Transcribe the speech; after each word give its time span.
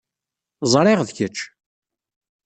Ẓriɣ 0.71 0.99
d 1.07 1.09
kečč. 1.17 1.37